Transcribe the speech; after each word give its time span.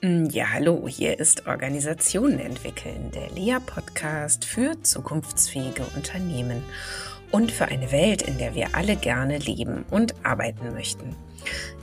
Mm, 0.00 0.26
ja, 0.26 0.52
hallo, 0.52 0.86
hier 0.86 1.18
ist 1.18 1.48
Organisationen 1.48 2.38
entwickeln, 2.38 3.10
der 3.12 3.30
Lea-Podcast 3.30 4.44
für 4.44 4.80
zukunftsfähige 4.80 5.82
Unternehmen 5.96 6.62
und 7.32 7.50
für 7.50 7.64
eine 7.64 7.90
Welt, 7.90 8.22
in 8.22 8.38
der 8.38 8.54
wir 8.54 8.76
alle 8.76 8.94
gerne 8.94 9.38
leben 9.38 9.84
und 9.90 10.14
arbeiten 10.22 10.72
möchten. 10.72 11.16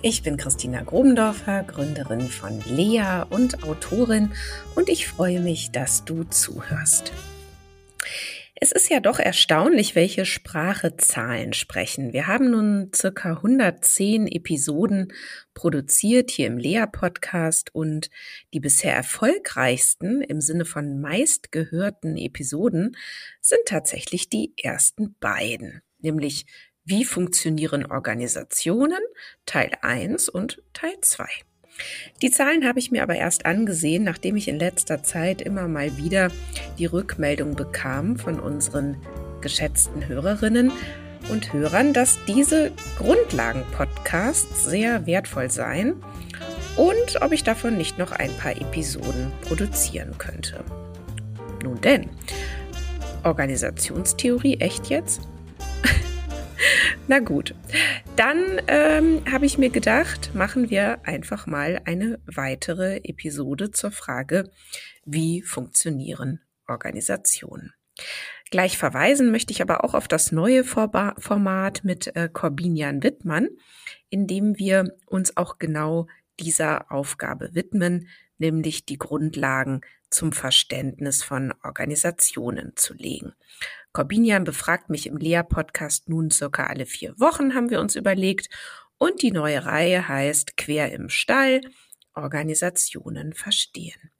Ich 0.01 0.23
bin 0.23 0.37
Christina 0.37 0.81
Grobendorfer, 0.83 1.63
Gründerin 1.63 2.29
von 2.29 2.61
Lea 2.65 3.23
und 3.29 3.63
Autorin 3.63 4.31
und 4.75 4.87
ich 4.87 5.09
freue 5.09 5.41
mich, 5.41 5.71
dass 5.71 6.05
du 6.05 6.23
zuhörst. 6.23 7.11
Es 8.57 8.71
ist 8.71 8.89
ja 8.89 9.01
doch 9.01 9.19
erstaunlich, 9.19 9.95
welche 9.95 10.25
Sprache 10.25 10.95
Zahlen 10.95 11.51
sprechen. 11.51 12.13
Wir 12.13 12.27
haben 12.27 12.51
nun 12.51 12.89
circa 12.95 13.33
110 13.33 14.27
Episoden 14.27 15.11
produziert 15.53 16.31
hier 16.31 16.47
im 16.47 16.57
Lea-Podcast 16.57 17.75
und 17.75 18.09
die 18.53 18.61
bisher 18.61 18.95
erfolgreichsten 18.95 20.21
im 20.21 20.39
Sinne 20.39 20.63
von 20.63 21.01
meistgehörten 21.01 22.15
Episoden 22.15 22.95
sind 23.41 23.59
tatsächlich 23.65 24.29
die 24.29 24.53
ersten 24.55 25.17
beiden, 25.19 25.81
nämlich 25.99 26.45
wie 26.85 27.03
funktionieren 27.03 27.85
Organisationen, 27.85 28.99
Teil 29.45 29.71
1 29.81 30.29
und 30.29 30.63
Teil 30.71 30.95
2. 31.01 31.25
Die 32.21 32.31
Zahlen 32.31 32.65
habe 32.65 32.79
ich 32.79 32.91
mir 32.91 33.03
aber 33.03 33.15
erst 33.15 33.45
angesehen, 33.45 34.03
nachdem 34.03 34.35
ich 34.35 34.47
in 34.47 34.59
letzter 34.59 35.03
Zeit 35.03 35.41
immer 35.41 35.67
mal 35.67 35.97
wieder 35.97 36.29
die 36.77 36.85
Rückmeldung 36.85 37.55
bekam 37.55 38.17
von 38.17 38.39
unseren 38.39 38.97
geschätzten 39.41 40.07
Hörerinnen 40.07 40.71
und 41.29 41.53
Hörern, 41.53 41.93
dass 41.93 42.17
diese 42.27 42.71
Grundlagen-Podcasts 42.97 44.65
sehr 44.65 45.05
wertvoll 45.05 45.51
seien 45.51 45.95
und 46.77 47.21
ob 47.21 47.31
ich 47.31 47.43
davon 47.43 47.77
nicht 47.77 47.97
noch 47.97 48.11
ein 48.11 48.31
paar 48.37 48.51
Episoden 48.51 49.31
produzieren 49.41 50.17
könnte. 50.17 50.63
Nun 51.63 51.79
denn, 51.81 52.09
Organisationstheorie 53.23 54.59
echt 54.59 54.87
jetzt? 54.87 55.21
Na 57.07 57.19
gut, 57.19 57.55
dann 58.15 58.61
ähm, 58.67 59.23
habe 59.29 59.45
ich 59.45 59.57
mir 59.57 59.69
gedacht, 59.69 60.33
machen 60.33 60.69
wir 60.69 61.05
einfach 61.05 61.47
mal 61.47 61.81
eine 61.85 62.19
weitere 62.25 62.97
Episode 63.03 63.71
zur 63.71 63.91
Frage, 63.91 64.49
wie 65.05 65.41
funktionieren 65.41 66.41
Organisationen. 66.67 67.73
Gleich 68.51 68.77
verweisen 68.77 69.31
möchte 69.31 69.51
ich 69.51 69.61
aber 69.61 69.83
auch 69.83 69.93
auf 69.93 70.07
das 70.07 70.31
neue 70.31 70.63
Format 70.63 71.83
mit 71.83 72.15
äh, 72.15 72.29
Corbinian 72.31 73.03
Wittmann, 73.03 73.49
in 74.09 74.27
dem 74.27 74.57
wir 74.57 74.95
uns 75.07 75.35
auch 75.35 75.57
genau 75.57 76.07
dieser 76.39 76.91
Aufgabe 76.91 77.49
widmen, 77.53 78.07
nämlich 78.37 78.85
die 78.85 78.97
Grundlagen 78.97 79.81
zum 80.09 80.31
Verständnis 80.31 81.23
von 81.23 81.53
Organisationen 81.63 82.73
zu 82.75 82.93
legen. 82.93 83.33
Corbinian 83.91 84.43
befragt 84.43 84.89
mich 84.89 85.07
im 85.07 85.17
Lea-Podcast 85.17 86.09
nun 86.09 86.31
circa 86.31 86.65
alle 86.65 86.85
vier 86.85 87.19
Wochen, 87.19 87.55
haben 87.55 87.69
wir 87.69 87.79
uns 87.79 87.95
überlegt. 87.95 88.49
Und 88.97 89.21
die 89.21 89.31
neue 89.31 89.65
Reihe 89.65 90.07
heißt 90.07 90.57
Quer 90.57 90.91
im 90.91 91.09
Stall, 91.09 91.61
Organisationen 92.13 93.33
verstehen. 93.33 94.11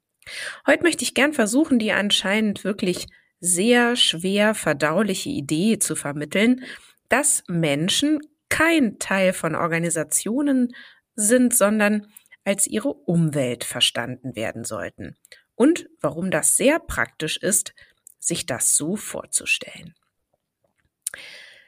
Heute 0.66 0.82
möchte 0.82 1.02
ich 1.04 1.14
gern 1.14 1.32
versuchen, 1.32 1.78
die 1.78 1.92
anscheinend 1.92 2.64
wirklich 2.64 3.06
sehr 3.40 3.96
schwer 3.96 4.54
verdauliche 4.54 5.30
Idee 5.30 5.78
zu 5.78 5.94
vermitteln, 5.94 6.64
dass 7.08 7.44
Menschen 7.48 8.20
kein 8.48 8.98
Teil 8.98 9.32
von 9.32 9.54
Organisationen 9.54 10.74
sind, 11.14 11.54
sondern 11.54 12.06
als 12.46 12.66
ihre 12.66 12.94
Umwelt 12.94 13.64
verstanden 13.64 14.36
werden 14.36 14.64
sollten. 14.64 15.16
Und 15.56 15.88
warum 16.00 16.30
das 16.30 16.56
sehr 16.56 16.78
praktisch 16.78 17.36
ist, 17.36 17.74
sich 18.20 18.46
das 18.46 18.76
so 18.76 18.96
vorzustellen. 18.96 19.94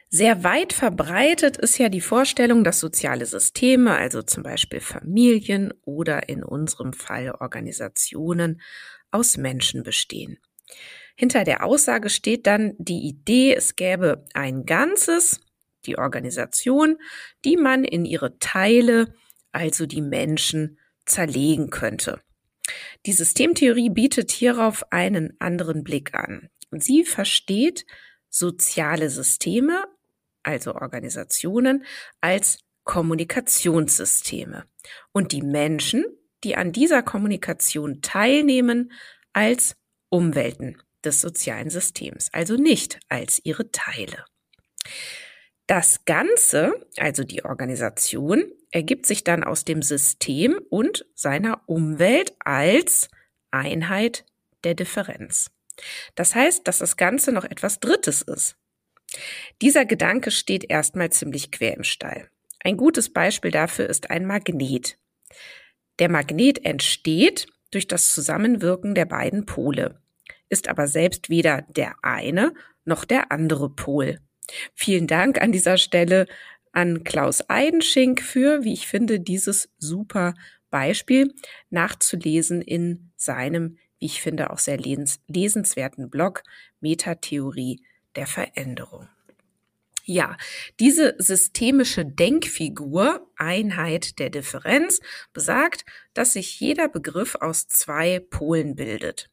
Sehr 0.09 0.45
weit 0.45 0.73
verbreitet 0.73 1.57
ist 1.59 1.79
ja 1.79 1.89
die 1.89 2.01
Vorstellung, 2.01 2.65
dass 2.65 2.81
soziale 2.81 3.27
Systeme, 3.27 3.97
also 3.97 4.23
zum 4.23 4.43
Beispiel 4.43 4.81
Familien 4.81 5.75
oder 5.83 6.29
in 6.29 6.43
unserem 6.43 6.93
Fall 6.93 7.33
Organisationen, 7.33 8.63
aus 9.11 9.37
Menschen 9.37 9.83
bestehen. 9.83 10.39
Hinter 11.17 11.45
der 11.45 11.65
Aussage 11.65 12.09
steht 12.09 12.47
dann 12.47 12.75
die 12.79 13.07
Idee, 13.09 13.55
es 13.55 13.75
gäbe 13.75 14.25
ein 14.33 14.65
Ganzes, 14.65 15.41
die 15.87 15.99
Organisation, 15.99 16.97
die 17.45 17.57
man 17.57 17.85
in 17.85 18.05
ihre 18.05 18.39
Teile 18.39 19.13
also 19.53 19.87
die 19.87 20.03
Menschen, 20.03 20.79
zerlegen 21.07 21.71
könnte. 21.71 22.21
Die 23.07 23.13
Systemtheorie 23.13 23.91
bietet 23.91 24.31
hierauf 24.31 24.85
einen 24.93 25.35
anderen 25.41 25.85
Blick 25.85 26.15
an. 26.15 26.51
Sie 26.71 27.05
versteht 27.05 27.87
soziale 28.29 29.09
Systeme, 29.09 29.85
also 30.43 30.75
Organisationen, 30.75 31.85
als 32.21 32.61
Kommunikationssysteme 32.85 34.65
und 35.13 35.33
die 35.33 35.43
Menschen, 35.43 36.05
die 36.45 36.57
an 36.57 36.73
dieser 36.73 37.03
Kommunikation 37.03 38.01
teilnehmen, 38.01 38.93
als 39.33 39.77
Umwelten 40.09 40.81
des 41.05 41.21
sozialen 41.21 41.71
Systems, 41.71 42.29
also 42.33 42.57
nicht 42.57 42.99
als 43.09 43.41
ihre 43.45 43.71
Teile. 43.71 44.25
Das 45.69 46.07
Ganze, 46.07 46.87
also 46.97 47.25
die 47.25 47.45
Organisation, 47.45 48.51
ergibt 48.71 49.05
sich 49.05 49.23
dann 49.23 49.45
aus 49.45 49.67
dem 49.67 49.83
System 49.83 50.59
und 50.71 51.05
seiner 51.15 51.61
Umwelt 51.67 52.33
als 52.41 53.11
Einheit 53.51 54.25
der 54.65 54.75
Differenz. 54.75 55.51
Das 56.15 56.35
heißt, 56.35 56.67
dass 56.67 56.79
das 56.79 56.97
Ganze 56.97 57.33
noch 57.33 57.45
etwas 57.45 57.81
Drittes 57.81 58.23
ist. 58.23 58.57
Dieser 59.61 59.85
Gedanke 59.85 60.31
steht 60.31 60.71
erstmal 60.71 61.11
ziemlich 61.11 61.51
quer 61.51 61.77
im 61.77 61.85
Stall. 61.85 62.31
Ein 62.61 62.79
gutes 62.79 63.13
Beispiel 63.13 63.51
dafür 63.51 63.91
ist 63.91 64.11
ein 64.11 64.25
Magnet. 64.25 64.99
Der 65.99 66.11
Magnet 66.11 66.65
entsteht 66.65 67.47
durch 67.73 67.87
das 67.87 68.15
Zusammenwirken 68.15 68.95
der 68.95 69.05
beiden 69.05 69.45
Pole, 69.45 70.01
ist 70.49 70.67
aber 70.67 70.89
selbst 70.89 71.29
weder 71.29 71.61
der 71.69 71.95
eine 72.01 72.55
noch 72.87 73.05
der 73.05 73.31
andere 73.31 73.69
Pol. 73.69 74.19
Vielen 74.75 75.07
Dank 75.07 75.41
an 75.41 75.53
dieser 75.53 75.79
Stelle 75.79 76.27
an 76.73 77.05
Klaus 77.05 77.49
Eidenschink 77.49 78.23
für, 78.23 78.65
wie 78.65 78.73
ich 78.73 78.87
finde, 78.87 79.21
dieses 79.21 79.71
super 79.79 80.35
Beispiel 80.71 81.35
nachzulesen 81.71 82.63
in 82.63 83.11
seinem, 83.17 83.79
wie 83.99 84.07
ich 84.07 84.23
finde, 84.23 84.51
auch 84.51 84.59
sehr 84.59 84.77
lesens 84.77 85.21
lesenswerten 85.27 86.11
Blog 86.11 86.43
Metatheorie 86.81 87.83
der 88.17 88.27
Veränderung. 88.27 89.09
Ja, 90.05 90.39
diese 90.81 91.17
systemische 91.19 92.07
Denkfigur 92.07 93.31
Einheit 93.37 94.19
der 94.19 94.31
Differenz 94.31 95.01
besagt, 95.35 95.85
dass 96.15 96.33
sich 96.33 96.59
jeder 96.61 96.89
Begriff 96.89 97.35
aus 97.35 97.69
zwei 97.69 98.19
Polen 98.19 98.75
bildet. 98.75 99.29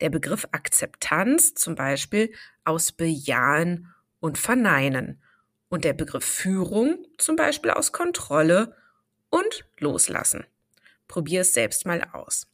Der 0.00 0.10
Begriff 0.10 0.46
Akzeptanz 0.52 1.54
zum 1.54 1.74
Beispiel 1.74 2.32
aus 2.64 2.92
Bejahen 2.92 3.91
und 4.22 4.38
Verneinen 4.38 5.20
und 5.68 5.84
der 5.84 5.92
Begriff 5.92 6.24
Führung 6.24 7.04
zum 7.18 7.34
Beispiel 7.34 7.72
aus 7.72 7.92
Kontrolle 7.92 8.76
und 9.30 9.64
Loslassen. 9.78 10.46
Probier 11.08 11.40
es 11.40 11.52
selbst 11.52 11.84
mal 11.84 12.06
aus. 12.12 12.46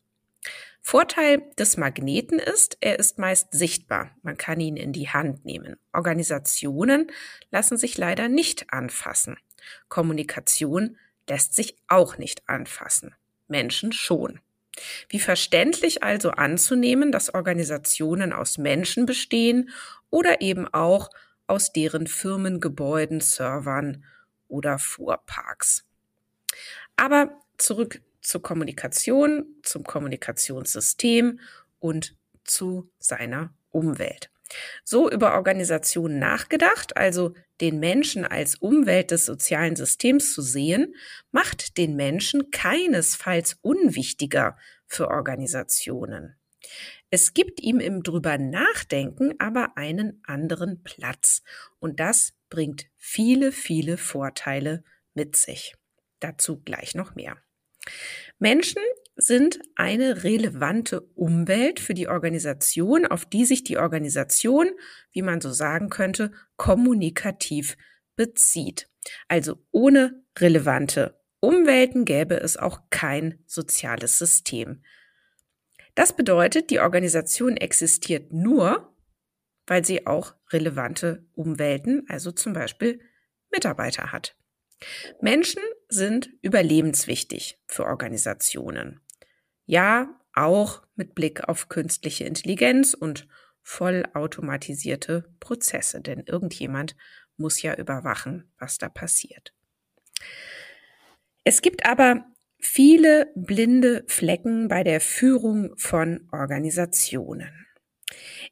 Vorteil 0.80 1.42
des 1.58 1.76
Magneten 1.76 2.38
ist, 2.38 2.78
er 2.80 2.98
ist 2.98 3.18
meist 3.18 3.48
sichtbar. 3.52 4.10
Man 4.22 4.38
kann 4.38 4.58
ihn 4.58 4.78
in 4.78 4.94
die 4.94 5.10
Hand 5.10 5.44
nehmen. 5.44 5.76
Organisationen 5.92 7.12
lassen 7.50 7.76
sich 7.76 7.98
leider 7.98 8.28
nicht 8.28 8.72
anfassen. 8.72 9.36
Kommunikation 9.88 10.96
lässt 11.28 11.54
sich 11.54 11.76
auch 11.86 12.16
nicht 12.16 12.48
anfassen. 12.48 13.14
Menschen 13.46 13.92
schon. 13.92 14.40
Wie 15.10 15.20
verständlich 15.20 16.02
also 16.02 16.30
anzunehmen, 16.30 17.12
dass 17.12 17.34
Organisationen 17.34 18.32
aus 18.32 18.56
Menschen 18.56 19.04
bestehen 19.04 19.68
oder 20.08 20.40
eben 20.40 20.66
auch 20.72 21.10
aus 21.48 21.72
deren 21.72 22.06
Firmengebäuden, 22.06 23.20
Servern 23.20 24.04
oder 24.46 24.78
Fuhrparks. 24.78 25.84
Aber 26.96 27.40
zurück 27.58 28.00
zur 28.20 28.42
Kommunikation, 28.42 29.46
zum 29.62 29.84
Kommunikationssystem 29.84 31.40
und 31.80 32.16
zu 32.44 32.90
seiner 32.98 33.54
Umwelt. 33.70 34.30
So 34.84 35.10
über 35.10 35.34
Organisationen 35.34 36.18
nachgedacht, 36.18 36.96
also 36.96 37.34
den 37.60 37.80
Menschen 37.80 38.24
als 38.24 38.54
Umwelt 38.54 39.10
des 39.10 39.26
sozialen 39.26 39.76
Systems 39.76 40.32
zu 40.32 40.42
sehen, 40.42 40.94
macht 41.32 41.76
den 41.76 41.96
Menschen 41.96 42.50
keinesfalls 42.50 43.58
unwichtiger 43.60 44.56
für 44.86 45.08
Organisationen. 45.08 46.36
Es 47.10 47.32
gibt 47.32 47.60
ihm 47.60 47.80
im 47.80 48.02
drüber 48.02 48.36
nachdenken 48.38 49.34
aber 49.38 49.76
einen 49.76 50.20
anderen 50.26 50.82
Platz 50.82 51.42
und 51.78 52.00
das 52.00 52.34
bringt 52.50 52.86
viele, 52.96 53.52
viele 53.52 53.96
Vorteile 53.96 54.84
mit 55.14 55.36
sich. 55.36 55.74
Dazu 56.20 56.60
gleich 56.62 56.94
noch 56.94 57.14
mehr. 57.14 57.36
Menschen 58.38 58.82
sind 59.16 59.58
eine 59.74 60.22
relevante 60.22 61.00
Umwelt 61.14 61.80
für 61.80 61.94
die 61.94 62.08
Organisation, 62.08 63.06
auf 63.06 63.24
die 63.24 63.44
sich 63.44 63.64
die 63.64 63.78
Organisation, 63.78 64.68
wie 65.12 65.22
man 65.22 65.40
so 65.40 65.50
sagen 65.50 65.88
könnte, 65.88 66.32
kommunikativ 66.56 67.76
bezieht. 68.16 68.88
Also 69.26 69.64
ohne 69.70 70.22
relevante 70.38 71.18
Umwelten 71.40 72.04
gäbe 72.04 72.36
es 72.40 72.56
auch 72.56 72.82
kein 72.90 73.42
soziales 73.46 74.18
System. 74.18 74.82
Das 75.98 76.12
bedeutet, 76.12 76.70
die 76.70 76.78
Organisation 76.78 77.56
existiert 77.56 78.32
nur, 78.32 78.96
weil 79.66 79.84
sie 79.84 80.06
auch 80.06 80.36
relevante 80.52 81.26
Umwelten, 81.34 82.04
also 82.08 82.30
zum 82.30 82.52
Beispiel 82.52 83.00
Mitarbeiter 83.50 84.12
hat. 84.12 84.36
Menschen 85.20 85.60
sind 85.88 86.30
überlebenswichtig 86.40 87.60
für 87.66 87.84
Organisationen. 87.84 89.00
Ja, 89.64 90.20
auch 90.34 90.86
mit 90.94 91.16
Blick 91.16 91.48
auf 91.48 91.68
künstliche 91.68 92.22
Intelligenz 92.22 92.94
und 92.94 93.26
vollautomatisierte 93.62 95.34
Prozesse, 95.40 96.00
denn 96.00 96.22
irgendjemand 96.26 96.94
muss 97.36 97.60
ja 97.60 97.74
überwachen, 97.74 98.52
was 98.56 98.78
da 98.78 98.88
passiert. 98.88 99.52
Es 101.42 101.60
gibt 101.60 101.84
aber 101.84 102.24
viele 102.58 103.30
blinde 103.34 104.04
Flecken 104.06 104.68
bei 104.68 104.84
der 104.84 105.00
Führung 105.00 105.72
von 105.76 106.28
Organisationen. 106.32 107.66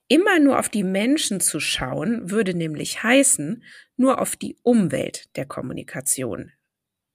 Immer 0.09 0.39
nur 0.39 0.59
auf 0.59 0.69
die 0.69 0.85
Menschen 0.85 1.41
zu 1.41 1.61
schauen, 1.61 2.31
würde 2.31 2.55
nämlich 2.55 3.03
heißen, 3.03 3.65
nur 3.97 4.21
auf 4.21 4.37
die 4.37 4.57
Umwelt 4.63 5.35
der 5.37 5.47
Kommunikation, 5.47 6.53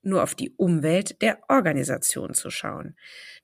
nur 0.02 0.22
auf 0.22 0.34
die 0.34 0.50
Umwelt 0.56 1.22
der 1.22 1.38
Organisation 1.48 2.34
zu 2.34 2.50
schauen. 2.50 2.96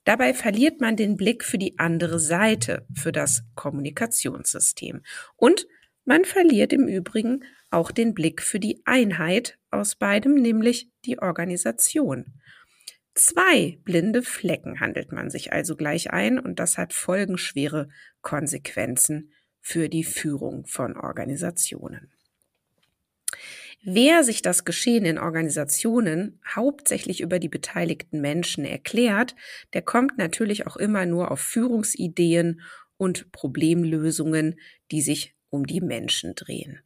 Dabei 0.05 0.35
verliert 0.35 0.81
man 0.81 0.97
den 0.97 1.17
Blick 1.17 1.45
für 1.45 1.59
die 1.59 1.79
andere 1.79 2.19
Seite, 2.19 2.87
für 2.93 3.13
das 3.13 3.45
Kommunikationssystem. 3.55 5.03
Und 5.37 5.67
man 6.05 6.25
verliert 6.25 6.73
im 6.73 6.89
Übrigen 6.89 7.45
auch 7.71 7.91
den 7.91 8.15
Blick 8.15 8.43
für 8.43 8.59
die 8.59 8.83
Einheit 8.85 9.59
aus 9.71 9.95
beidem, 9.95 10.35
nämlich 10.35 10.91
die 11.05 11.19
Organisation. 11.19 12.41
Zwei 13.19 13.81
blinde 13.83 14.23
Flecken 14.23 14.79
handelt 14.79 15.11
man 15.11 15.29
sich 15.29 15.53
also 15.53 15.75
gleich 15.75 16.13
ein 16.13 16.39
und 16.39 16.61
das 16.61 16.79
hat 16.79 16.93
folgenschwere 16.93 17.89
Konsequenzen 18.23 19.33
für 19.61 19.89
die 19.89 20.05
Führung 20.05 20.67
von 20.67 20.97
Organisationen. 20.97 22.13
Wer 23.83 24.23
sich 24.23 24.41
das 24.41 24.65
Geschehen 24.65 25.05
in 25.05 25.19
Organisationen 25.19 26.41
hauptsächlich 26.47 27.21
über 27.21 27.41
die 27.41 27.49
beteiligten 27.49 28.21
Menschen 28.21 28.65
erklärt, 28.65 29.35
der 29.73 29.83
kommt 29.83 30.17
natürlich 30.17 30.69
auch 30.69 30.77
immer 30.77 31.05
nur 31.05 31.33
auf 31.33 31.41
Führungsideen 31.41 32.61
und 32.99 33.33
Problemlösungen, 33.33 34.61
die 34.93 35.03
sich 35.03 35.35
um 35.51 35.67
die 35.67 35.81
Menschen 35.81 36.37
drehen. 36.37 36.83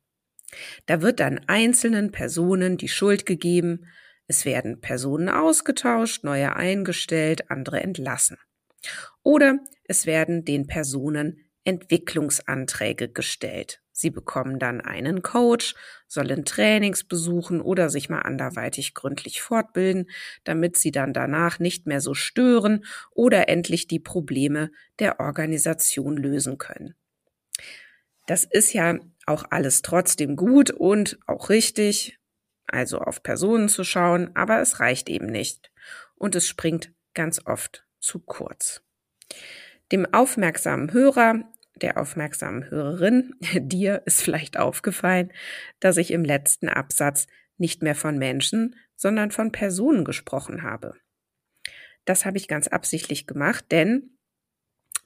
Da 0.87 1.03
wird 1.03 1.21
dann 1.21 1.41
einzelnen 1.47 2.11
Personen 2.11 2.79
die 2.79 2.89
Schuld 2.89 3.27
gegeben, 3.27 3.87
es 4.33 4.47
werden 4.47 4.81
Personen 4.81 5.29
ausgetauscht, 5.29 6.25
neue 6.25 6.57
eingestellt, 6.57 7.51
andere 7.51 7.83
entlassen. 7.83 8.39
Oder 9.23 9.59
es 9.85 10.07
werden 10.07 10.47
den 10.47 10.67
Personen 10.67 11.45
Entwicklungsanträge 11.65 13.11
gestellt. 13.11 13.83
Sie 13.93 14.09
bekommen 14.09 14.59
dann 14.59 14.81
einen 14.81 15.21
Coach, 15.21 15.75
sollen 16.09 16.47
Trainings 16.47 17.05
besuchen 17.05 17.61
oder 17.61 17.91
sich 17.91 18.09
mal 18.09 18.21
anderweitig 18.21 18.95
gründlich 18.95 19.43
fortbilden, 19.43 20.09
damit 20.45 20.79
sie 20.79 20.93
dann 20.93 21.13
danach 21.13 21.59
nicht 21.59 21.87
mehr 21.87 22.01
so 22.01 22.15
stören 22.15 22.87
oder 23.11 23.51
endlich 23.51 23.87
die 23.87 24.01
Probleme 24.01 24.71
der 24.99 25.21
Organisation 25.21 26.17
lösen 26.17 26.57
können. 26.57 26.95
Das 28.27 28.45
ist 28.45 28.73
ja 28.73 28.99
auch 29.27 29.45
alles 29.51 29.83
trotzdem 29.83 30.37
gut 30.37 30.71
und 30.71 31.19
auch 31.27 31.51
richtig, 31.51 32.19
also 32.67 32.99
auf 32.99 33.23
Personen 33.23 33.69
zu 33.69 33.85
schauen, 33.85 34.35
aber 34.35 34.61
es 34.61 34.81
reicht 34.81 35.09
eben 35.09 35.27
nicht 35.27 35.71
und 36.15 36.35
es 36.35 36.49
springt 36.49 36.93
ganz 37.15 37.41
oft 37.47 37.87
zu 38.01 38.21
kurz. 38.21 38.83
Dem 39.91 40.13
aufmerksamen 40.13 40.93
Hörer, 40.93 41.45
der 41.77 41.99
aufmerksamen 41.99 42.71
Hörerin, 42.71 43.35
dir 43.55 44.03
ist 44.05 44.23
vielleicht 44.23 44.57
aufgefallen, 44.59 45.33
dass 45.81 45.97
ich 45.97 46.11
im 46.11 46.25
letzten 46.25 46.69
Absatz 46.69 47.27
nicht 47.59 47.83
mehr 47.83 47.95
von 47.95 48.19
Menschen, 48.19 48.77
sondern 48.97 49.31
von 49.31 49.53
Personen 49.53 50.05
gesprochen 50.05 50.63
habe. 50.63 50.95
Das 52.05 52.25
habe 52.25 52.37
ich 52.37 52.49
ganz 52.49 52.69
absichtlich 52.69 53.27
gemacht, 53.27 53.67
denn 53.71 54.19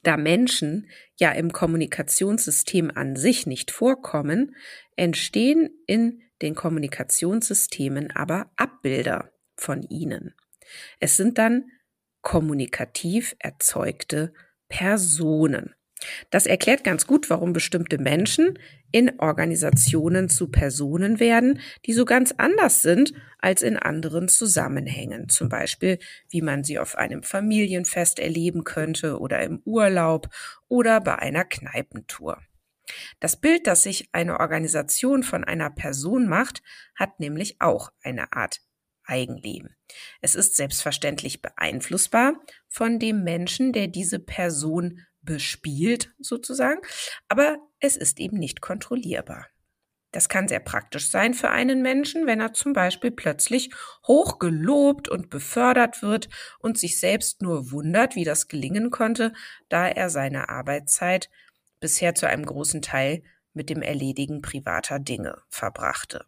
da 0.02 0.16
Menschen 0.16 0.88
ja 1.16 1.32
im 1.32 1.52
Kommunikationssystem 1.52 2.92
an 2.94 3.16
sich 3.16 3.46
nicht 3.46 3.70
vorkommen, 3.70 4.54
entstehen 4.94 5.70
in 5.86 6.22
den 6.42 6.54
Kommunikationssystemen 6.54 8.10
aber 8.10 8.50
Abbilder 8.56 9.32
von 9.56 9.82
ihnen. 9.82 10.34
Es 11.00 11.16
sind 11.16 11.38
dann 11.38 11.70
kommunikativ 12.22 13.36
erzeugte 13.38 14.32
Personen. 14.68 15.74
Das 16.30 16.46
erklärt 16.46 16.84
ganz 16.84 17.06
gut, 17.06 17.30
warum 17.30 17.52
bestimmte 17.52 17.98
Menschen 17.98 18.58
in 18.92 19.18
Organisationen 19.18 20.28
zu 20.28 20.48
Personen 20.48 21.20
werden, 21.20 21.60
die 21.86 21.92
so 21.92 22.04
ganz 22.04 22.34
anders 22.36 22.82
sind 22.82 23.14
als 23.38 23.62
in 23.62 23.76
anderen 23.76 24.28
Zusammenhängen. 24.28 25.28
Zum 25.28 25.48
Beispiel, 25.48 25.98
wie 26.28 26.42
man 26.42 26.64
sie 26.64 26.78
auf 26.78 26.96
einem 26.96 27.22
Familienfest 27.22 28.18
erleben 28.18 28.64
könnte 28.64 29.18
oder 29.18 29.42
im 29.42 29.60
Urlaub 29.64 30.28
oder 30.68 31.00
bei 31.00 31.18
einer 31.18 31.44
Kneipentour. 31.44 32.42
Das 33.20 33.40
Bild, 33.40 33.66
das 33.66 33.82
sich 33.82 34.08
eine 34.12 34.40
Organisation 34.40 35.22
von 35.22 35.44
einer 35.44 35.70
Person 35.70 36.28
macht, 36.28 36.62
hat 36.94 37.20
nämlich 37.20 37.60
auch 37.60 37.90
eine 38.02 38.32
Art 38.32 38.60
Eigenleben. 39.04 39.76
Es 40.20 40.34
ist 40.34 40.56
selbstverständlich 40.56 41.40
beeinflussbar 41.40 42.34
von 42.68 42.98
dem 42.98 43.22
Menschen, 43.22 43.72
der 43.72 43.86
diese 43.86 44.18
Person 44.18 45.06
bespielt, 45.22 46.12
sozusagen, 46.18 46.80
aber 47.28 47.58
es 47.80 47.96
ist 47.96 48.18
eben 48.18 48.38
nicht 48.38 48.60
kontrollierbar. 48.60 49.46
Das 50.12 50.28
kann 50.28 50.48
sehr 50.48 50.60
praktisch 50.60 51.10
sein 51.10 51.34
für 51.34 51.50
einen 51.50 51.82
Menschen, 51.82 52.26
wenn 52.26 52.40
er 52.40 52.52
zum 52.52 52.72
Beispiel 52.72 53.10
plötzlich 53.10 53.70
hoch 54.06 54.38
gelobt 54.38 55.08
und 55.08 55.30
befördert 55.30 56.00
wird 56.00 56.28
und 56.58 56.78
sich 56.78 56.98
selbst 56.98 57.42
nur 57.42 57.70
wundert, 57.70 58.14
wie 58.14 58.24
das 58.24 58.48
gelingen 58.48 58.90
konnte, 58.90 59.32
da 59.68 59.86
er 59.86 60.08
seine 60.08 60.48
Arbeitszeit 60.48 61.28
bisher 61.80 62.14
zu 62.14 62.28
einem 62.28 62.46
großen 62.46 62.82
Teil 62.82 63.22
mit 63.52 63.70
dem 63.70 63.82
Erledigen 63.82 64.42
privater 64.42 64.98
Dinge 64.98 65.42
verbrachte. 65.48 66.24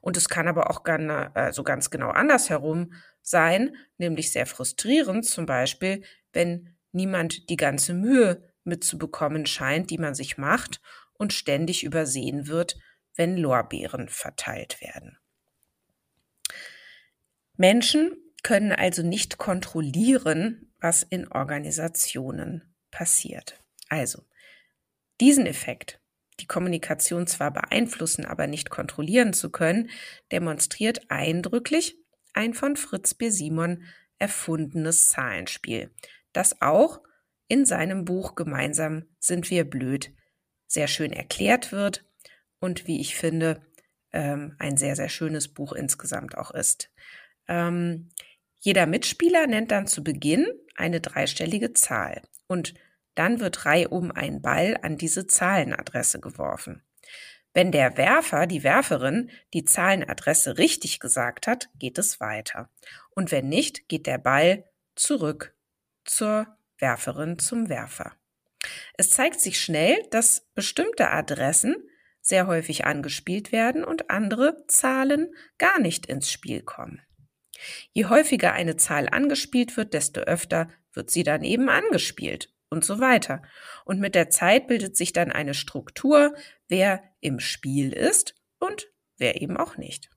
Und 0.00 0.16
es 0.16 0.28
kann 0.28 0.48
aber 0.48 0.70
auch 0.70 0.82
ganz, 0.82 1.30
also 1.34 1.62
ganz 1.62 1.90
genau 1.90 2.10
andersherum 2.10 2.92
sein, 3.22 3.76
nämlich 3.96 4.32
sehr 4.32 4.46
frustrierend, 4.46 5.24
zum 5.24 5.46
Beispiel, 5.46 6.02
wenn 6.32 6.76
niemand 6.92 7.48
die 7.48 7.56
ganze 7.56 7.94
Mühe 7.94 8.42
mitzubekommen 8.64 9.46
scheint, 9.46 9.90
die 9.90 9.98
man 9.98 10.14
sich 10.14 10.38
macht 10.38 10.80
und 11.14 11.32
ständig 11.32 11.84
übersehen 11.84 12.46
wird, 12.48 12.78
wenn 13.14 13.36
Lorbeeren 13.36 14.08
verteilt 14.08 14.80
werden. 14.80 15.18
Menschen 17.56 18.16
können 18.42 18.72
also 18.72 19.02
nicht 19.02 19.38
kontrollieren, 19.38 20.72
was 20.80 21.02
in 21.02 21.26
Organisationen 21.28 22.74
passiert. 22.90 23.60
Also, 23.88 24.24
diesen 25.20 25.46
Effekt, 25.46 26.00
die 26.40 26.46
Kommunikation 26.46 27.26
zwar 27.26 27.52
beeinflussen, 27.52 28.24
aber 28.24 28.46
nicht 28.46 28.70
kontrollieren 28.70 29.32
zu 29.32 29.50
können, 29.50 29.90
demonstriert 30.30 31.10
eindrücklich 31.10 31.96
ein 32.32 32.54
von 32.54 32.76
Fritz 32.76 33.14
B. 33.14 33.30
Simon 33.30 33.84
erfundenes 34.18 35.08
Zahlenspiel, 35.08 35.90
das 36.32 36.60
auch 36.62 37.00
in 37.48 37.64
seinem 37.64 38.04
Buch 38.04 38.34
Gemeinsam 38.34 39.04
sind 39.18 39.50
wir 39.50 39.64
blöd 39.64 40.12
sehr 40.68 40.86
schön 40.86 41.12
erklärt 41.12 41.72
wird 41.72 42.04
und 42.60 42.86
wie 42.86 43.00
ich 43.00 43.16
finde, 43.16 43.62
ähm, 44.12 44.54
ein 44.58 44.76
sehr, 44.76 44.94
sehr 44.96 45.08
schönes 45.08 45.48
Buch 45.48 45.72
insgesamt 45.72 46.36
auch 46.36 46.50
ist. 46.50 46.90
Ähm, 47.48 48.10
jeder 48.60 48.86
Mitspieler 48.86 49.46
nennt 49.46 49.70
dann 49.70 49.86
zu 49.86 50.04
Beginn 50.04 50.46
eine 50.76 51.00
dreistellige 51.00 51.72
Zahl 51.72 52.22
und 52.46 52.74
dann 53.18 53.40
wird 53.40 53.66
reihum 53.66 54.12
ein 54.12 54.40
Ball 54.40 54.78
an 54.82 54.96
diese 54.96 55.26
Zahlenadresse 55.26 56.20
geworfen. 56.20 56.82
Wenn 57.52 57.72
der 57.72 57.96
Werfer, 57.96 58.46
die 58.46 58.62
Werferin, 58.62 59.30
die 59.52 59.64
Zahlenadresse 59.64 60.58
richtig 60.58 61.00
gesagt 61.00 61.46
hat, 61.48 61.68
geht 61.74 61.98
es 61.98 62.20
weiter. 62.20 62.70
Und 63.10 63.32
wenn 63.32 63.48
nicht, 63.48 63.88
geht 63.88 64.06
der 64.06 64.18
Ball 64.18 64.64
zurück 64.94 65.56
zur 66.04 66.46
Werferin, 66.78 67.38
zum 67.38 67.68
Werfer. 67.68 68.12
Es 68.94 69.10
zeigt 69.10 69.40
sich 69.40 69.60
schnell, 69.60 70.06
dass 70.10 70.46
bestimmte 70.54 71.10
Adressen 71.10 71.74
sehr 72.20 72.46
häufig 72.46 72.84
angespielt 72.84 73.50
werden 73.50 73.82
und 73.82 74.10
andere 74.10 74.64
Zahlen 74.68 75.34
gar 75.56 75.80
nicht 75.80 76.06
ins 76.06 76.30
Spiel 76.30 76.62
kommen. 76.62 77.00
Je 77.92 78.04
häufiger 78.04 78.52
eine 78.52 78.76
Zahl 78.76 79.08
angespielt 79.08 79.76
wird, 79.76 79.94
desto 79.94 80.20
öfter 80.20 80.68
wird 80.92 81.10
sie 81.10 81.24
dann 81.24 81.42
eben 81.42 81.68
angespielt 81.68 82.52
und 82.70 82.84
so 82.84 83.00
weiter. 83.00 83.42
Und 83.84 84.00
mit 84.00 84.14
der 84.14 84.30
Zeit 84.30 84.66
bildet 84.66 84.96
sich 84.96 85.12
dann 85.12 85.32
eine 85.32 85.54
Struktur, 85.54 86.34
wer 86.68 87.02
im 87.20 87.40
Spiel 87.40 87.92
ist 87.92 88.34
und 88.58 88.88
wer 89.16 89.40
eben 89.40 89.56
auch 89.56 89.76
nicht. 89.76 90.10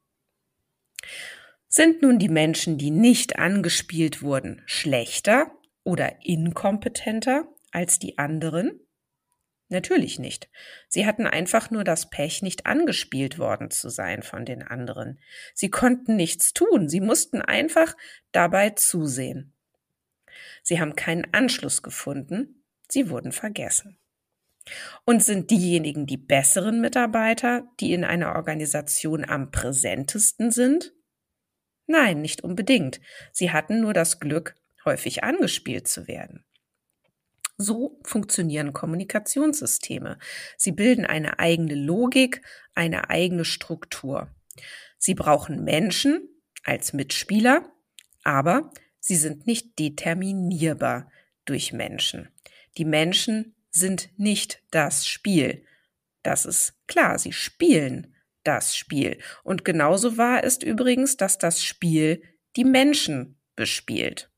Sind 1.67 2.01
nun 2.01 2.19
die 2.19 2.29
Menschen, 2.29 2.77
die 2.77 2.91
nicht 2.91 3.39
angespielt 3.39 4.21
wurden, 4.21 4.61
schlechter 4.65 5.51
oder 5.83 6.17
inkompetenter 6.21 7.47
als 7.71 7.97
die 7.97 8.17
anderen? 8.17 8.81
Natürlich 9.69 10.19
nicht. 10.19 10.49
Sie 10.89 11.05
hatten 11.05 11.25
einfach 11.25 11.71
nur 11.71 11.85
das 11.85 12.09
Pech, 12.09 12.41
nicht 12.41 12.65
angespielt 12.65 13.39
worden 13.39 13.71
zu 13.71 13.87
sein 13.87 14.21
von 14.21 14.43
den 14.43 14.63
anderen. 14.63 15.21
Sie 15.53 15.69
konnten 15.69 16.17
nichts 16.17 16.51
tun, 16.51 16.89
sie 16.89 16.99
mussten 16.99 17.41
einfach 17.41 17.95
dabei 18.33 18.71
zusehen. 18.71 19.53
Sie 20.63 20.79
haben 20.79 20.95
keinen 20.95 21.33
Anschluss 21.33 21.81
gefunden, 21.81 22.63
sie 22.89 23.09
wurden 23.09 23.31
vergessen. 23.31 23.97
Und 25.05 25.23
sind 25.23 25.49
diejenigen 25.49 26.05
die 26.05 26.17
besseren 26.17 26.81
Mitarbeiter, 26.81 27.67
die 27.79 27.93
in 27.93 28.03
einer 28.03 28.35
Organisation 28.35 29.25
am 29.25 29.51
präsentesten 29.51 30.51
sind? 30.51 30.93
Nein, 31.87 32.21
nicht 32.21 32.43
unbedingt. 32.43 33.01
Sie 33.31 33.51
hatten 33.51 33.81
nur 33.81 33.93
das 33.93 34.19
Glück, 34.19 34.55
häufig 34.85 35.23
angespielt 35.23 35.87
zu 35.87 36.07
werden. 36.07 36.45
So 37.57 37.99
funktionieren 38.03 38.73
Kommunikationssysteme. 38.73 40.17
Sie 40.57 40.71
bilden 40.71 41.05
eine 41.05 41.39
eigene 41.39 41.75
Logik, 41.75 42.41
eine 42.73 43.09
eigene 43.09 43.45
Struktur. 43.45 44.29
Sie 44.97 45.13
brauchen 45.13 45.63
Menschen 45.63 46.27
als 46.63 46.93
Mitspieler, 46.93 47.71
aber 48.23 48.71
sie 49.01 49.17
sind 49.17 49.45
nicht 49.45 49.77
determinierbar 49.77 51.11
durch 51.43 51.73
Menschen. 51.73 52.29
Die 52.77 52.85
Menschen 52.85 53.53
sind 53.69 54.09
nicht 54.17 54.63
das 54.71 55.05
Spiel. 55.05 55.65
Das 56.23 56.45
ist 56.45 56.75
klar, 56.87 57.19
sie 57.19 57.33
spielen 57.33 58.15
das 58.43 58.75
Spiel. 58.75 59.17
Und 59.43 59.65
genauso 59.65 60.17
wahr 60.17 60.43
ist 60.43 60.63
übrigens, 60.63 61.17
dass 61.17 61.37
das 61.37 61.63
Spiel 61.63 62.23
die 62.55 62.63
Menschen 62.63 63.37
bespielt. 63.55 64.29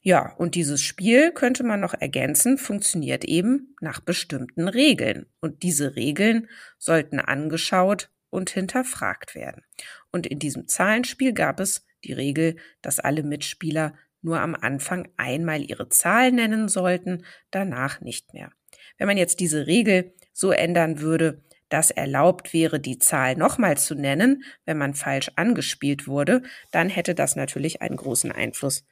Ja, 0.00 0.34
und 0.36 0.54
dieses 0.54 0.80
Spiel 0.80 1.32
könnte 1.32 1.64
man 1.64 1.80
noch 1.80 1.94
ergänzen, 1.94 2.56
funktioniert 2.56 3.24
eben 3.24 3.74
nach 3.80 4.00
bestimmten 4.00 4.68
Regeln. 4.68 5.26
Und 5.40 5.62
diese 5.62 5.96
Regeln 5.96 6.48
sollten 6.78 7.18
angeschaut 7.18 8.10
und 8.30 8.50
hinterfragt 8.50 9.34
werden. 9.34 9.64
Und 10.12 10.26
in 10.26 10.38
diesem 10.38 10.68
Zahlenspiel 10.68 11.32
gab 11.32 11.60
es 11.60 11.84
die 12.04 12.12
Regel, 12.12 12.56
dass 12.82 13.00
alle 13.00 13.22
Mitspieler 13.22 13.94
nur 14.20 14.40
am 14.40 14.54
Anfang 14.54 15.08
einmal 15.16 15.62
ihre 15.62 15.88
Zahl 15.88 16.32
nennen 16.32 16.68
sollten, 16.68 17.24
danach 17.50 18.00
nicht 18.00 18.32
mehr. 18.34 18.50
Wenn 18.96 19.06
man 19.06 19.16
jetzt 19.16 19.40
diese 19.40 19.66
Regel 19.66 20.14
so 20.32 20.50
ändern 20.50 21.00
würde, 21.00 21.42
dass 21.68 21.90
erlaubt 21.90 22.52
wäre, 22.52 22.80
die 22.80 22.98
Zahl 22.98 23.36
nochmal 23.36 23.76
zu 23.76 23.94
nennen, 23.94 24.42
wenn 24.64 24.78
man 24.78 24.94
falsch 24.94 25.30
angespielt 25.36 26.06
wurde, 26.06 26.42
dann 26.72 26.88
hätte 26.88 27.14
das 27.14 27.36
natürlich 27.36 27.82
einen 27.82 27.96
großen 27.96 28.32
Einfluss 28.32 28.84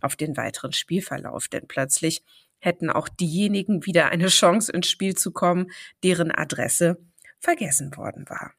auf 0.00 0.16
den 0.16 0.36
weiteren 0.36 0.72
Spielverlauf, 0.72 1.48
denn 1.48 1.66
plötzlich 1.66 2.24
hätten 2.58 2.90
auch 2.90 3.08
diejenigen 3.08 3.86
wieder 3.86 4.10
eine 4.10 4.28
Chance 4.28 4.72
ins 4.72 4.88
Spiel 4.88 5.14
zu 5.16 5.32
kommen, 5.32 5.70
deren 6.02 6.30
Adresse 6.30 6.98
vergessen 7.38 7.96
worden 7.96 8.28
war. 8.28 8.52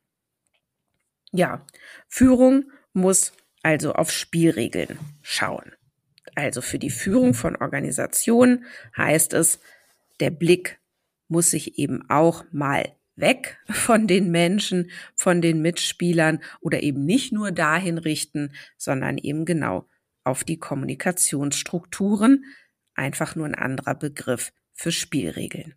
Ja, 1.32 1.66
Führung 2.08 2.72
muss 2.94 3.34
also 3.66 3.94
auf 3.94 4.12
Spielregeln 4.12 5.00
schauen. 5.24 5.72
Also 6.36 6.62
für 6.62 6.78
die 6.78 6.92
Führung 6.92 7.34
von 7.34 7.56
Organisationen 7.56 8.66
heißt 8.96 9.34
es, 9.34 9.60
der 10.20 10.30
Blick 10.30 10.80
muss 11.28 11.50
sich 11.50 11.80
eben 11.80 12.08
auch 12.08 12.46
mal 12.52 12.96
weg 13.16 13.58
von 13.68 14.06
den 14.06 14.30
Menschen, 14.30 14.92
von 15.16 15.42
den 15.42 15.64
Mitspielern 15.64 16.44
oder 16.62 16.84
eben 16.84 17.06
nicht 17.06 17.32
nur 17.32 17.52
dahin 17.52 17.98
richten, 17.98 18.52
sondern 18.78 19.18
eben 19.18 19.46
genau 19.46 19.90
auf 20.24 20.44
die 20.44 20.60
Kommunikationsstrukturen, 20.60 22.46
einfach 22.94 23.36
nur 23.36 23.48
ein 23.48 23.56
anderer 23.56 23.96
Begriff 23.96 24.54
für 24.74 24.92
Spielregeln. 24.92 25.74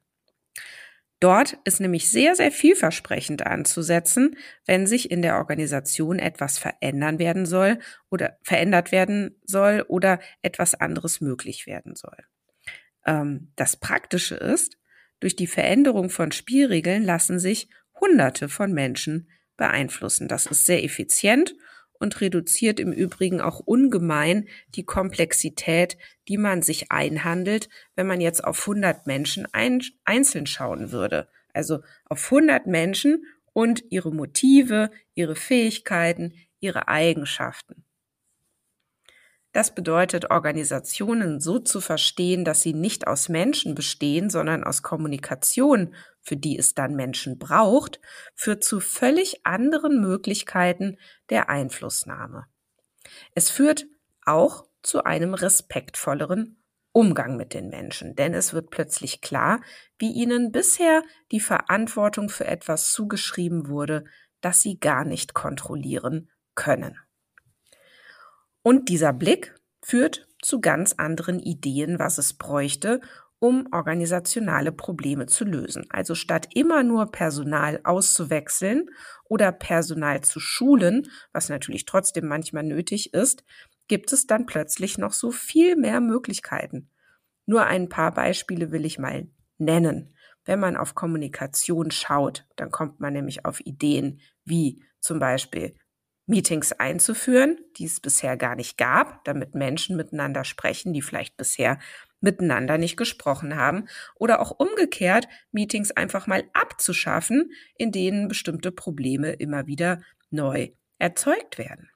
Dort 1.21 1.59
ist 1.65 1.81
nämlich 1.81 2.09
sehr, 2.09 2.37
sehr 2.37 2.53
vielversprechend 2.53 3.45
anzusetzen, 3.45 4.37
wenn 4.67 4.87
sich 4.87 5.11
in 5.11 5.21
der 5.21 5.37
Organisation 5.37 6.21
etwas 6.21 6.59
verändern 6.59 7.19
werden 7.19 7.45
soll 7.45 7.79
oder 8.09 8.39
verändert 8.43 8.93
werden 8.93 9.37
soll 9.45 9.85
oder 9.89 10.21
etwas 10.43 10.75
anderes 10.77 11.21
möglich 11.21 11.67
werden 11.67 11.97
soll. 11.97 12.17
Ähm, 13.05 13.53
das 13.57 13.77
Praktische 13.77 14.37
ist, 14.37 14.79
durch 15.19 15.35
die 15.35 15.49
Veränderung 15.49 16.11
von 16.11 16.31
Spielregeln 16.31 17.03
lassen 17.03 17.41
sich 17.41 17.69
Hunderte 18.01 18.49
von 18.49 18.73
Menschen 18.73 19.29
beeinflussen. 19.57 20.29
Das 20.29 20.47
ist 20.47 20.67
sehr 20.67 20.85
effizient 20.85 21.57
und 21.99 22.21
reduziert 22.21 22.81
im 22.81 22.93
Übrigen 22.93 23.41
auch 23.41 23.61
ungemein 23.61 24.49
die 24.75 24.85
Komplexität, 24.85 25.99
die 26.29 26.39
man 26.39 26.63
sich 26.63 26.91
einhandelt, 26.91 27.69
wenn 27.97 28.07
man 28.07 28.21
jetzt 28.21 28.45
auf 28.45 28.61
100 28.61 29.07
Menschen 29.07 29.47
ein, 29.53 29.83
einzeln 30.05 30.47
schauen 30.47 30.93
würde. 30.93 31.29
Also 31.53 31.81
auf 32.05 32.25
100 32.25 32.67
Menschen 32.67 33.25
und 33.53 33.83
ihre 33.91 34.13
Motive, 34.13 34.91
ihre 35.15 35.35
Fähigkeiten, 35.35 36.35
ihre 36.61 36.89
Eigenschaften. 36.89 37.85
Das 39.59 39.75
bedeutet, 39.75 40.31
Organisationen 40.31 41.41
so 41.41 41.59
zu 41.59 41.81
verstehen, 41.81 42.45
dass 42.45 42.61
sie 42.61 42.75
nicht 42.75 43.09
aus 43.09 43.29
Menschen 43.29 43.75
bestehen, 43.75 44.31
sondern 44.31 44.63
aus 44.63 44.85
Kommunikation, 44.85 45.97
für 46.21 46.37
die 46.37 46.57
es 46.57 46.75
dann 46.75 46.95
Menschen 46.95 47.41
braucht, 47.41 48.01
führt 48.37 48.63
zu 48.63 48.79
völlig 48.79 49.45
anderen 49.45 50.01
Möglichkeiten 50.01 50.97
der 51.29 51.51
Einflussnahme. 51.51 52.45
Es 53.35 53.51
führt 53.51 53.87
auch 54.25 54.65
zu 54.83 55.03
einem 55.03 55.35
respektvolleren 55.35 56.63
Umgang 56.93 57.37
mit 57.37 57.53
den 57.53 57.69
Menschen, 57.69 58.15
denn 58.15 58.35
es 58.35 58.55
wird 58.55 58.71
plötzlich 58.71 59.23
klar, 59.23 59.61
wie 59.99 60.13
ihnen 60.13 60.53
bisher 60.53 61.03
die 61.33 61.41
Verantwortung 61.41 62.29
für 62.29 62.47
etwas 62.47 62.93
zugeschrieben 62.93 63.67
wurde, 63.67 64.05
das 64.41 64.63
sie 64.63 64.79
gar 64.79 65.05
nicht 65.05 65.35
kontrollieren 65.35 66.31
können. 66.55 66.97
Und 68.69 68.91
dieser 68.91 69.15
Blick 69.15 69.59
führt 69.83 70.29
zu 70.43 70.61
ganz 70.61 70.93
anderen 70.99 71.39
Ideen, 71.39 71.99
was 71.99 72.19
es 72.19 72.35
bräuchte, 72.35 73.01
um 73.39 73.67
organisationale 73.73 74.73
Probleme 74.73 75.25
zu 75.25 75.47
lösen. 75.47 75.87
Also 75.89 76.15
statt 76.15 76.49
immer 76.53 76.83
nur 76.83 77.11
Personal 77.11 77.81
auszuwechseln 77.85 78.91
oder 79.25 79.53
Personal 79.53 80.21
zu 80.21 80.39
schulen, 80.39 81.09
was 81.33 81.49
natürlich 81.49 81.87
trotzdem 81.87 82.29
manchmal 82.29 82.63
nötig 82.63 83.15
ist, 83.15 83.43
gibt 83.87 84.13
es 84.13 84.27
dann 84.27 84.45
plötzlich 84.45 84.99
noch 84.99 85.15
so 85.15 85.31
viel 85.31 85.75
mehr 85.75 86.03
Möglichkeiten. 86.03 86.91
Nur 87.47 87.65
ein 87.65 87.89
paar 87.89 88.13
Beispiele 88.13 88.71
will 88.71 88.85
ich 88.85 88.99
mal 88.99 89.29
nennen. 89.57 90.15
Wenn 90.45 90.61
man 90.61 90.77
auf 90.77 90.95
Kommunikation 90.95 91.91
schaut, 91.91 92.47
dann 92.57 92.71
kommt 92.71 93.01
man 93.01 93.15
nämlich 93.15 93.47
auf 93.47 93.61
Ideen 93.61 94.21
wie 94.45 94.85
zum 95.01 95.21
Beispiel 95.21 95.75
Meetings 96.29 96.73
einzuführen, 96.73 97.59
die 97.79 97.87
es 97.87 98.01
bisher 98.01 98.37
gar 98.37 98.55
nicht 98.55 98.77
gab, 98.77 99.25
damit 99.25 99.55
Menschen 99.55 99.97
miteinander 99.97 100.45
sprechen, 100.45 100.93
die 100.93 101.01
vielleicht 101.01 101.37
bisher 101.39 101.79
miteinander 102.21 102.77
nicht 102.77 102.97
gesprochen 102.97 103.57
haben, 103.57 103.89
oder 104.17 104.41
auch 104.41 104.51
umgekehrt 104.51 105.27
Meetings 105.53 105.91
einfach 105.91 106.27
mal 106.27 106.45
abzuschaffen, 106.53 107.53
in 107.77 107.93
denen 107.93 108.29
bestimmte 108.29 108.71
Probleme 108.73 109.33
immer 109.33 109.67
wieder 109.67 110.03
neu 110.31 110.69
erzeugt 110.99 111.57
werden. 111.57 111.89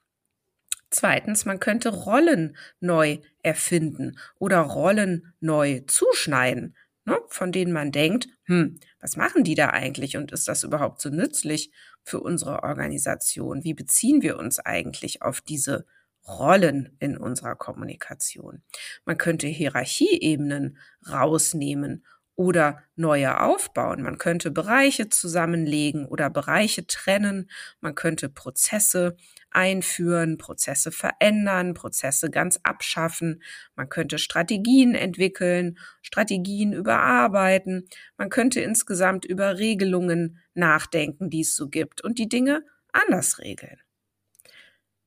Zweitens, 0.89 1.45
man 1.45 1.59
könnte 1.59 1.89
Rollen 1.89 2.57
neu 2.79 3.19
erfinden 3.43 4.17
oder 4.39 4.59
Rollen 4.61 5.33
neu 5.41 5.81
zuschneiden, 5.87 6.75
ne, 7.05 7.19
von 7.27 7.51
denen 7.51 7.73
man 7.73 7.91
denkt, 7.91 8.27
hm, 8.45 8.79
was 8.99 9.15
machen 9.17 9.43
die 9.43 9.55
da 9.55 9.69
eigentlich 9.69 10.17
und 10.17 10.31
ist 10.31 10.47
das 10.47 10.63
überhaupt 10.63 11.01
so 11.01 11.09
nützlich 11.09 11.71
für 12.03 12.19
unsere 12.19 12.63
Organisation? 12.63 13.63
Wie 13.63 13.73
beziehen 13.73 14.21
wir 14.21 14.37
uns 14.37 14.59
eigentlich 14.59 15.21
auf 15.21 15.41
diese 15.41 15.85
Rollen 16.27 16.95
in 16.99 17.17
unserer 17.17 17.55
Kommunikation? 17.55 18.63
Man 19.05 19.17
könnte 19.17 19.47
Hierarchieebenen 19.47 20.77
rausnehmen 21.09 22.05
oder 22.35 22.83
neue 22.95 23.41
aufbauen. 23.41 24.01
Man 24.01 24.17
könnte 24.17 24.49
Bereiche 24.49 25.09
zusammenlegen 25.09 26.05
oder 26.05 26.29
Bereiche 26.29 26.87
trennen. 26.87 27.49
Man 27.79 27.95
könnte 27.95 28.29
Prozesse 28.29 29.15
einführen, 29.51 30.37
Prozesse 30.37 30.91
verändern, 30.91 31.75
Prozesse 31.75 32.31
ganz 32.31 32.59
abschaffen. 32.63 33.43
Man 33.75 33.89
könnte 33.89 34.17
Strategien 34.17 34.95
entwickeln, 34.95 35.77
Strategien 36.01 36.73
überarbeiten. 36.73 37.87
Man 38.17 38.29
könnte 38.29 38.61
insgesamt 38.61 39.25
über 39.25 39.59
Regelungen 39.59 40.39
nachdenken, 40.55 41.29
die 41.29 41.41
es 41.41 41.55
so 41.55 41.69
gibt 41.69 42.03
und 42.03 42.17
die 42.17 42.29
Dinge 42.29 42.63
anders 42.91 43.39
regeln. 43.39 43.79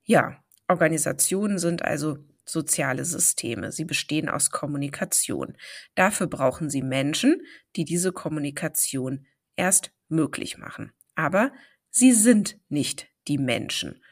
Ja, 0.05 0.37
Organisationen 0.69 1.59
sind 1.59 1.83
also 1.83 2.19
soziale 2.47 3.05
Systeme. 3.05 3.73
Sie 3.73 3.85
bestehen 3.85 4.29
aus 4.29 4.51
Kommunikation. 4.51 5.57
Dafür 5.95 6.29
brauchen 6.29 6.71
sie 6.71 6.83
Menschen, 6.83 7.43
die 7.75 7.85
diese 7.85 8.13
Kommunikation 8.13 9.27
erst 9.57 9.93
möglich 10.09 10.57
machen. 10.57 10.93
Aber 11.15 11.53
sie 11.91 12.13
sind 12.13 12.59
nicht 12.69 13.09
die 13.29 13.39
Menschen. 13.39 14.03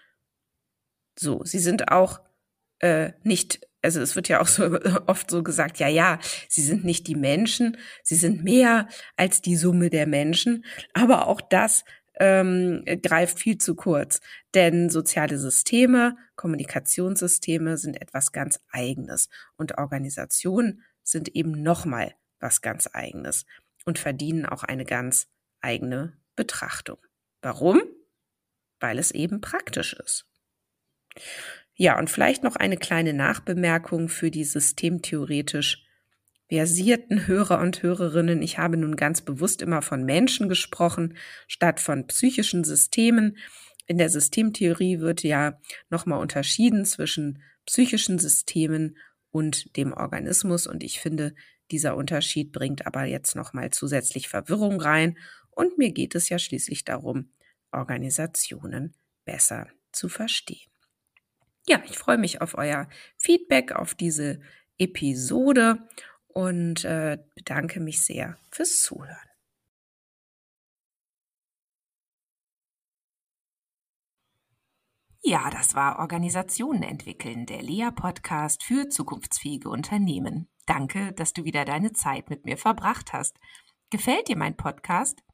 So, 1.16 1.44
sie 1.44 1.60
sind 1.60 1.90
auch 1.90 2.20
äh, 2.80 3.12
nicht, 3.22 3.60
also 3.82 4.00
es 4.00 4.16
wird 4.16 4.28
ja 4.28 4.40
auch 4.40 4.48
so 4.48 4.78
oft 5.06 5.30
so 5.30 5.42
gesagt, 5.42 5.78
ja, 5.78 5.88
ja, 5.88 6.18
sie 6.48 6.62
sind 6.62 6.84
nicht 6.84 7.06
die 7.06 7.14
Menschen, 7.14 7.76
sie 8.02 8.16
sind 8.16 8.42
mehr 8.42 8.88
als 9.16 9.40
die 9.40 9.56
Summe 9.56 9.90
der 9.90 10.06
Menschen, 10.06 10.64
aber 10.92 11.28
auch 11.28 11.40
das 11.40 11.84
ähm, 12.20 12.84
greift 13.02 13.38
viel 13.38 13.58
zu 13.58 13.74
kurz. 13.74 14.20
Denn 14.54 14.90
soziale 14.90 15.38
Systeme, 15.38 16.16
Kommunikationssysteme 16.36 17.76
sind 17.76 18.00
etwas 18.00 18.32
ganz 18.32 18.60
Eigenes 18.70 19.28
und 19.56 19.78
Organisationen 19.78 20.82
sind 21.02 21.34
eben 21.34 21.62
nochmal 21.62 22.14
was 22.40 22.62
ganz 22.62 22.88
Eigenes 22.92 23.44
und 23.84 23.98
verdienen 23.98 24.46
auch 24.46 24.62
eine 24.64 24.84
ganz 24.84 25.28
eigene 25.60 26.16
Betrachtung. 26.36 26.98
Warum? 27.42 27.82
Weil 28.80 28.98
es 28.98 29.10
eben 29.10 29.40
praktisch 29.40 29.94
ist. 29.94 30.26
Ja, 31.74 31.98
und 31.98 32.08
vielleicht 32.08 32.42
noch 32.42 32.56
eine 32.56 32.76
kleine 32.76 33.12
Nachbemerkung 33.12 34.08
für 34.08 34.30
die 34.30 34.44
systemtheoretisch 34.44 35.83
versierten 36.54 37.26
Hörer 37.26 37.58
und 37.58 37.82
Hörerinnen. 37.82 38.40
Ich 38.40 38.58
habe 38.58 38.76
nun 38.76 38.94
ganz 38.94 39.22
bewusst 39.22 39.60
immer 39.60 39.82
von 39.82 40.04
Menschen 40.04 40.48
gesprochen, 40.48 41.16
statt 41.48 41.80
von 41.80 42.06
psychischen 42.06 42.62
Systemen. 42.62 43.38
In 43.86 43.98
der 43.98 44.08
Systemtheorie 44.08 45.00
wird 45.00 45.24
ja 45.24 45.60
nochmal 45.90 46.20
unterschieden 46.20 46.84
zwischen 46.84 47.42
psychischen 47.66 48.20
Systemen 48.20 48.96
und 49.32 49.76
dem 49.76 49.92
Organismus. 49.92 50.68
Und 50.68 50.84
ich 50.84 51.00
finde, 51.00 51.34
dieser 51.72 51.96
Unterschied 51.96 52.52
bringt 52.52 52.86
aber 52.86 53.02
jetzt 53.02 53.34
nochmal 53.34 53.70
zusätzlich 53.70 54.28
Verwirrung 54.28 54.80
rein. 54.80 55.18
Und 55.50 55.76
mir 55.76 55.90
geht 55.90 56.14
es 56.14 56.28
ja 56.28 56.38
schließlich 56.38 56.84
darum, 56.84 57.32
Organisationen 57.72 58.94
besser 59.24 59.66
zu 59.90 60.08
verstehen. 60.08 60.70
Ja, 61.66 61.82
ich 61.84 61.98
freue 61.98 62.18
mich 62.18 62.40
auf 62.40 62.56
euer 62.56 62.88
Feedback 63.16 63.72
auf 63.72 63.96
diese 63.96 64.38
Episode 64.78 65.78
und 66.34 66.84
äh, 66.84 67.18
bedanke 67.34 67.80
mich 67.80 68.02
sehr 68.02 68.36
fürs 68.50 68.82
Zuhören. 68.82 69.16
Ja, 75.22 75.48
das 75.48 75.74
war 75.74 76.00
Organisationen 76.00 76.82
entwickeln, 76.82 77.46
der 77.46 77.62
Lea-Podcast 77.62 78.62
für 78.62 78.90
zukunftsfähige 78.90 79.70
Unternehmen. 79.70 80.48
Danke, 80.66 81.14
dass 81.14 81.32
du 81.32 81.44
wieder 81.44 81.64
deine 81.64 81.92
Zeit 81.92 82.28
mit 82.28 82.44
mir 82.44 82.58
verbracht 82.58 83.14
hast. 83.14 83.38
Gefällt 83.88 84.28
dir 84.28 84.36
mein 84.36 84.56
Podcast? 84.56 85.22